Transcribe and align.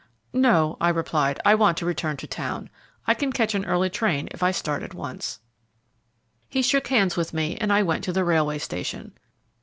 "No," 0.33 0.77
I 0.81 0.89
replied, 0.89 1.39
"I 1.45 1.53
want 1.53 1.77
to 1.77 1.85
return 1.85 2.17
to 2.17 2.25
town. 2.25 2.71
I 3.05 3.13
can 3.13 3.31
catch 3.31 3.53
an 3.53 3.65
early 3.65 3.91
train 3.91 4.29
if 4.31 4.41
I 4.41 4.49
start 4.49 4.81
at 4.81 4.95
once." 4.95 5.39
He 6.49 6.63
shook 6.63 6.87
hands 6.87 7.15
with 7.15 7.35
me, 7.35 7.55
and 7.61 7.71
I 7.71 7.83
went 7.83 8.03
to 8.05 8.11
the 8.11 8.25
railway 8.25 8.57
station. 8.57 9.13